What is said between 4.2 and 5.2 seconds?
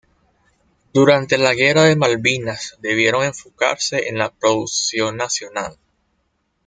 producción